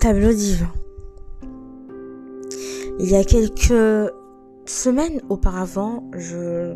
tableau 0.00 0.32
divin. 0.32 0.72
Il 2.98 3.10
y 3.10 3.16
a 3.16 3.22
quelques 3.22 4.10
semaines 4.64 5.20
auparavant, 5.28 6.10
je, 6.16 6.74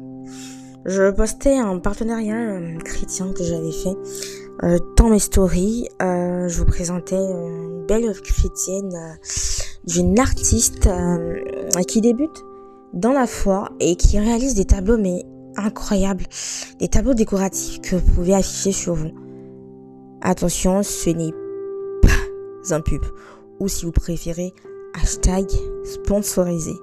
postais 1.11 1.57
un 1.57 1.79
partenariat 1.79 2.37
euh, 2.37 2.79
chrétien 2.79 3.32
que 3.32 3.43
j'avais 3.43 3.73
fait 3.73 3.96
euh, 4.62 4.79
dans 4.98 5.09
mes 5.09 5.18
stories. 5.18 5.89
Euh, 6.02 6.48
je 6.48 6.59
vous 6.59 6.66
présentais 6.66 7.16
une 7.16 7.87
belle 7.87 8.05
œuvre 8.05 8.23
chrétienne 8.23 8.93
d'une 9.86 10.18
artiste 10.18 10.88
qui 11.88 12.00
débute 12.02 12.45
dans 12.93 13.12
la 13.12 13.27
foi 13.27 13.70
et 13.80 13.96
qui 13.96 14.18
réalise 14.18 14.54
des 14.54 14.66
tableaux 14.66 14.98
mais 14.98 15.25
incroyables, 15.56 16.25
des 16.79 16.88
tableaux 16.88 17.14
décoratifs 17.14 17.80
que 17.80 17.96
vous 17.96 18.12
pouvez 18.12 18.34
afficher 18.34 18.72
sur 18.72 18.95
vous. 18.95 19.13
Attention, 20.21 20.82
ce 20.82 21.11
n'est 21.11 21.43
un 22.73 22.81
pub 22.81 23.04
ou 23.61 23.68
si 23.68 23.85
vous 23.85 23.93
préférez 23.93 24.53
hashtag 24.95 25.46
sponsorisé. 25.85 26.75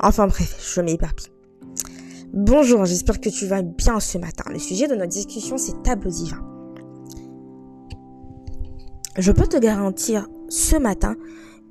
Enfin 0.00 0.26
bref, 0.26 0.56
je 0.74 0.80
m'éparpille. 0.80 1.30
Bonjour, 2.32 2.84
j'espère 2.86 3.20
que 3.20 3.28
tu 3.28 3.46
vas 3.46 3.62
bien 3.62 4.00
ce 4.00 4.18
matin. 4.18 4.44
Le 4.50 4.58
sujet 4.58 4.88
de 4.88 4.94
notre 4.94 5.10
discussion, 5.10 5.58
c'est 5.58 5.82
tableau 5.82 6.10
divin. 6.10 6.40
Je 9.18 9.30
peux 9.32 9.46
te 9.46 9.58
garantir 9.58 10.26
ce 10.48 10.76
matin 10.76 11.16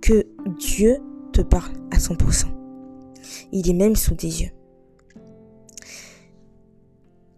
que 0.02 0.28
Dieu 0.60 0.98
te 1.34 1.42
parle 1.42 1.74
à 1.92 1.98
100%. 1.98 2.46
Il 3.52 3.70
est 3.70 3.74
même 3.74 3.96
sous 3.96 4.14
tes 4.14 4.28
yeux. 4.28 4.52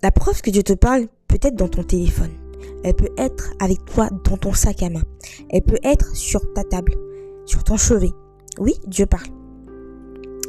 La 0.02 0.12
preuve 0.12 0.42
que 0.42 0.52
Dieu 0.52 0.64
te 0.64 0.74
parle 0.74 1.08
peut 1.28 1.40
être 1.42 1.56
dans 1.56 1.70
ton 1.70 1.84
téléphone. 1.84 2.43
Elle 2.84 2.96
peut 2.96 3.12
être 3.18 3.54
avec 3.60 3.86
toi 3.86 4.10
dans 4.26 4.38
ton 4.38 4.54
sac 4.54 4.84
à 4.84 4.90
main. 4.90 5.04
Elle 5.50 5.64
peut 5.64 5.80
être 5.84 6.16
sur 6.16 6.42
ta 6.54 6.64
table, 6.64 6.94
sur 7.46 7.64
ton 7.64 7.78
chevet. 7.78 8.12
Oui, 8.60 8.74
Dieu 8.88 9.06
parle. 9.06 9.28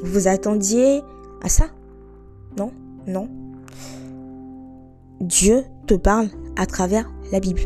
Vous 0.03 0.29
attendiez 0.29 1.03
à 1.43 1.49
ça? 1.49 1.67
Non? 2.59 2.73
Non? 3.07 3.29
Dieu 5.21 5.63
te 5.87 5.95
parle 5.95 6.29
à 6.57 6.67
travers 6.67 7.11
la 7.33 7.41
Bible. 7.41 7.63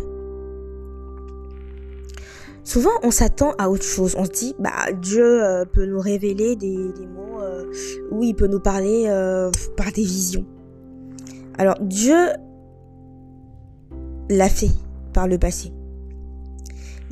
Souvent, 2.63 2.91
on 3.03 3.11
s'attend 3.11 3.53
à 3.59 3.71
autre 3.71 3.85
chose. 3.85 4.15
On 4.19 4.27
se 4.27 4.31
dit, 4.31 4.55
bah, 4.59 4.93
Dieu 4.93 5.43
euh, 5.43 5.65
peut 5.65 5.87
nous 5.87 6.01
révéler 6.01 6.55
des, 6.55 6.77
mots, 6.77 7.41
euh, 7.41 7.65
ou 8.11 8.23
il 8.23 8.35
peut 8.35 8.47
nous 8.47 8.61
parler 8.61 9.05
euh, 9.07 9.51
par 9.77 9.87
des 9.87 10.03
visions. 10.03 10.45
Alors, 11.57 11.77
Dieu 11.81 12.15
l'a 14.29 14.49
fait 14.49 14.71
par 15.13 15.27
le 15.27 15.39
passé. 15.39 15.73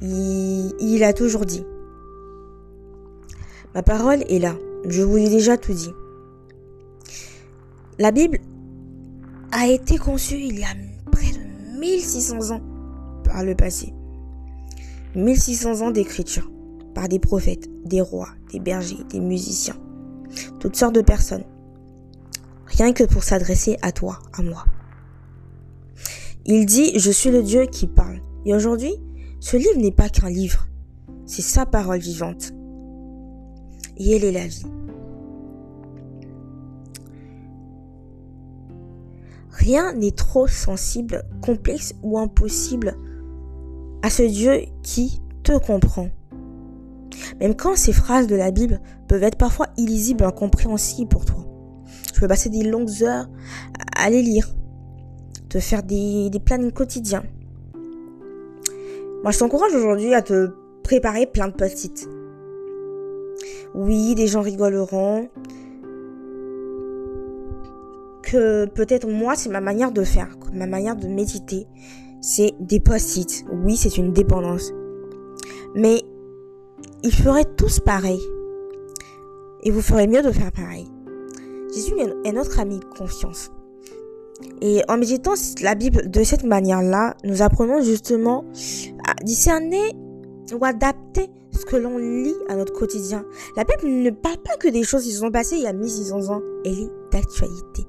il 0.03 1.03
a 1.05 1.13
toujours 1.13 1.45
dit. 1.45 1.65
Ma 3.75 3.83
parole 3.83 4.23
est 4.29 4.39
là. 4.39 4.55
Je 4.89 5.03
vous 5.03 5.17
ai 5.17 5.29
déjà 5.29 5.57
tout 5.57 5.73
dit. 5.73 5.93
La 7.99 8.11
Bible 8.11 8.39
a 9.53 9.67
été 9.69 9.99
conçue 9.99 10.37
il 10.37 10.59
y 10.59 10.65
a 10.65 10.69
près 11.11 11.33
de 11.33 11.81
1600 11.81 12.55
ans 12.55 12.61
par 13.25 13.43
le 13.43 13.55
passé. 13.55 13.93
1600 15.15 15.81
ans 15.81 15.91
d'écriture 15.91 16.51
par 16.95 17.09
des 17.09 17.19
prophètes, 17.19 17.69
des 17.85 18.01
rois, 18.01 18.29
des 18.53 18.61
bergers, 18.61 19.05
des 19.11 19.21
musiciens, 19.21 19.77
toutes 20.61 20.77
sortes 20.77 20.95
de 20.95 21.01
personnes. 21.01 21.45
Rien 22.67 22.93
que 22.93 23.05
pour 23.05 23.23
s'adresser 23.23 23.79
à 23.83 23.93
toi, 23.93 24.19
à 24.37 24.43
moi. 24.43 24.65
Il 26.49 26.65
dit, 26.65 26.97
je 26.97 27.11
suis 27.11 27.31
le 27.31 27.43
Dieu 27.43 27.67
qui 27.67 27.89
parle. 27.89 28.21
Et 28.45 28.55
aujourd'hui, 28.55 28.95
ce 29.41 29.57
livre 29.57 29.79
n'est 29.79 29.91
pas 29.91 30.09
qu'un 30.09 30.31
livre, 30.31 30.69
c'est 31.25 31.43
sa 31.43 31.67
parole 31.67 31.99
vivante. 31.99 32.53
Et 33.97 34.15
elle 34.15 34.23
est 34.23 34.33
la 34.33 34.47
vie. 34.47 34.67
Rien 39.51 39.93
n'est 39.95 40.13
trop 40.13 40.47
sensible, 40.47 41.25
complexe 41.43 41.95
ou 42.05 42.17
impossible 42.17 42.97
à 44.03 44.11
ce 44.11 44.23
Dieu 44.23 44.67
qui 44.85 45.21
te 45.43 45.59
comprend. 45.59 46.11
Même 47.41 47.57
quand 47.57 47.75
ces 47.75 47.93
phrases 47.93 48.29
de 48.29 48.37
la 48.37 48.53
Bible 48.53 48.81
peuvent 49.09 49.25
être 49.25 49.39
parfois 49.39 49.67
illisibles, 49.77 50.23
incompréhensibles 50.23 51.09
pour 51.09 51.25
toi. 51.25 51.45
Tu 52.15 52.21
peux 52.21 52.29
passer 52.29 52.51
des 52.51 52.63
longues 52.63 53.03
heures 53.03 53.29
à 53.97 54.11
les 54.11 54.23
lire, 54.23 54.56
te 55.49 55.59
faire 55.59 55.83
des, 55.83 56.31
des 56.31 56.41
plannings 56.41 56.73
quotidiens. 56.73 57.25
Moi, 59.23 59.33
je 59.33 59.39
t'encourage 59.39 59.75
aujourd'hui 59.75 60.15
à 60.15 60.23
te 60.23 60.51
préparer 60.83 61.27
plein 61.27 61.49
de 61.49 61.55
post 61.55 62.09
Oui, 63.75 64.15
des 64.15 64.27
gens 64.27 64.41
rigoleront, 64.41 65.29
que 68.27 68.67
peut-être 68.67 69.09
moi, 69.09 69.35
c'est 69.37 69.49
ma 69.49 69.61
manière 69.61 69.93
de 69.93 70.03
faire, 70.03 70.37
ma 70.53 70.67
manière 70.67 70.97
de 70.97 71.07
méditer. 71.07 71.67
C'est 72.21 72.55
des 72.61 72.81
post-it. 72.81 73.45
Oui, 73.53 73.77
c'est 73.77 73.97
une 73.97 74.13
dépendance. 74.13 74.73
Mais 75.75 76.03
ils 77.03 77.15
feraient 77.15 77.45
tous 77.57 77.81
pareil. 77.81 78.21
Et 79.63 79.71
vous 79.71 79.83
ferez 79.83 80.07
mieux 80.07 80.23
de 80.23 80.31
faire 80.31 80.53
pareil. 80.53 80.87
Jésus 81.73 81.95
est 82.25 82.33
notre 82.33 82.59
ami 82.59 82.79
de 82.81 82.85
confiance. 82.85 83.51
Et 84.61 84.83
en 84.89 84.99
méditant 84.99 85.35
la 85.63 85.75
Bible 85.75 86.11
de 86.11 86.23
cette 86.23 86.45
manière-là, 86.45 87.17
nous 87.25 87.43
apprenons 87.43 87.83
justement 87.83 88.45
à 89.07 89.15
discerner 89.23 89.93
ou 90.53 90.65
adapter 90.65 91.29
ce 91.53 91.65
que 91.65 91.77
l'on 91.77 91.99
lit 91.99 92.35
à 92.49 92.57
notre 92.57 92.73
quotidien. 92.73 93.25
La 93.57 93.65
Bible 93.65 93.89
ne 93.89 94.11
parle 94.11 94.39
pas 94.39 94.57
que 94.59 94.69
des 94.69 94.83
choses 94.83 95.05
qui 95.05 95.13
se 95.13 95.21
sont 95.21 95.31
passées 95.31 95.57
il 95.57 95.63
y 95.63 95.67
a 95.67 95.73
1600 95.73 96.31
ans, 96.31 96.41
elle 96.65 96.79
est 96.79 96.91
d'actualité. 97.13 97.87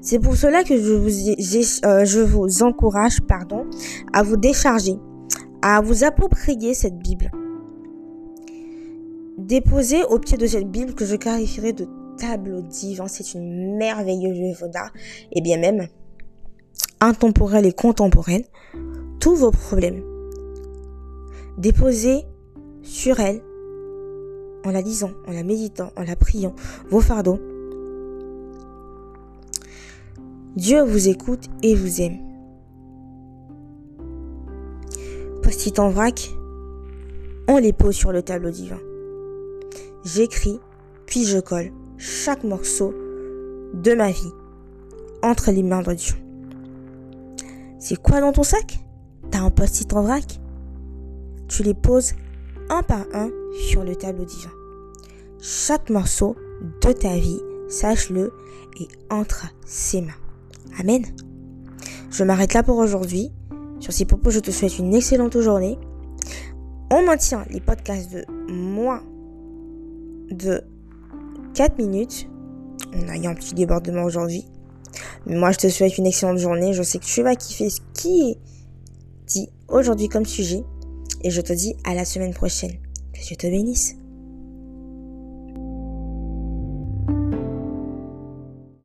C'est 0.00 0.18
pour 0.18 0.36
cela 0.36 0.64
que 0.64 0.76
je 0.76 0.92
vous, 0.92 1.86
euh, 1.86 2.04
je 2.04 2.20
vous 2.20 2.62
encourage 2.62 3.20
pardon, 3.22 3.66
à 4.12 4.22
vous 4.22 4.36
décharger, 4.36 4.96
à 5.62 5.80
vous 5.80 6.04
approprier 6.04 6.74
cette 6.74 6.98
Bible. 6.98 7.30
Déposez 9.38 10.02
au 10.04 10.18
pied 10.18 10.36
de 10.36 10.46
cette 10.46 10.70
Bible 10.70 10.94
que 10.94 11.04
je 11.04 11.16
qualifierais 11.16 11.72
de 11.72 11.86
tableau 12.22 12.62
divin. 12.62 13.08
C'est 13.08 13.34
une 13.34 13.76
merveilleuse 13.76 14.62
œuvre 14.62 14.70
et 15.32 15.40
bien 15.40 15.58
même 15.58 15.88
intemporelle 17.00 17.66
et 17.66 17.72
contemporaine. 17.72 18.44
Tous 19.20 19.34
vos 19.34 19.50
problèmes. 19.50 20.02
Déposez 21.58 22.24
sur 22.82 23.18
elle 23.20 23.42
en 24.64 24.70
la 24.70 24.80
lisant, 24.80 25.10
en 25.26 25.32
la 25.32 25.42
méditant, 25.42 25.90
en 25.96 26.04
la 26.04 26.14
priant, 26.14 26.54
vos 26.88 27.00
fardeaux, 27.00 27.40
Dieu 30.54 30.82
vous 30.82 31.08
écoute 31.08 31.46
et 31.62 31.74
vous 31.74 32.00
aime. 32.00 32.18
Post-it 35.42 35.80
en 35.80 35.90
vrac, 35.90 36.30
on 37.48 37.56
les 37.56 37.72
pose 37.72 37.96
sur 37.96 38.12
le 38.12 38.22
tableau 38.22 38.50
divin. 38.50 38.78
J'écris, 40.04 40.60
puis 41.06 41.24
je 41.24 41.38
colle 41.38 41.72
chaque 41.96 42.44
morceau 42.44 42.94
de 43.74 43.94
ma 43.94 44.10
vie 44.10 44.32
entre 45.22 45.50
les 45.50 45.62
mains 45.62 45.82
de 45.82 45.94
Dieu. 45.94 46.14
C'est 47.78 48.00
quoi 48.00 48.20
dans 48.20 48.32
ton 48.32 48.42
sac? 48.42 48.78
T'as 49.30 49.40
un 49.40 49.50
post-it 49.50 49.92
en 49.92 50.02
vrac? 50.02 50.40
Tu 51.48 51.62
les 51.62 51.74
poses 51.74 52.12
un 52.70 52.82
par 52.82 53.04
un 53.12 53.30
sur 53.68 53.84
le 53.84 53.96
tableau 53.96 54.24
divin. 54.24 54.50
Chaque 55.40 55.90
morceau 55.90 56.36
de 56.80 56.92
ta 56.92 57.16
vie, 57.16 57.40
sache-le, 57.68 58.32
est 58.80 59.12
entre 59.12 59.46
ses 59.66 60.00
mains. 60.00 60.12
Amen. 60.78 61.04
Je 62.10 62.24
m'arrête 62.24 62.54
là 62.54 62.62
pour 62.62 62.78
aujourd'hui. 62.78 63.32
Sur 63.80 63.92
ces 63.92 64.04
propos, 64.04 64.30
je 64.30 64.38
te 64.38 64.50
souhaite 64.50 64.78
une 64.78 64.94
excellente 64.94 65.40
journée. 65.40 65.78
On 66.90 67.04
maintient 67.04 67.44
les 67.50 67.60
podcasts 67.60 68.12
de 68.12 68.24
moins 68.52 69.02
de 70.30 70.62
4 71.54 71.78
minutes. 71.78 72.28
On 72.94 73.08
a 73.08 73.16
eu 73.16 73.26
un 73.26 73.34
petit 73.34 73.54
débordement 73.54 74.04
aujourd'hui. 74.04 74.44
Mais 75.26 75.36
moi, 75.36 75.52
je 75.52 75.58
te 75.58 75.68
souhaite 75.68 75.98
une 75.98 76.06
excellente 76.06 76.38
journée. 76.38 76.72
Je 76.72 76.82
sais 76.82 76.98
que 76.98 77.04
tu 77.04 77.22
vas 77.22 77.36
kiffer 77.36 77.70
ce 77.70 77.80
qui 77.94 78.30
est 78.30 78.38
dit 79.26 79.48
aujourd'hui 79.68 80.08
comme 80.08 80.26
sujet. 80.26 80.64
Et 81.22 81.30
je 81.30 81.40
te 81.40 81.52
dis 81.52 81.76
à 81.84 81.94
la 81.94 82.04
semaine 82.04 82.34
prochaine. 82.34 82.72
Que 83.12 83.20
Dieu 83.20 83.36
te 83.36 83.46
bénisse. 83.46 83.96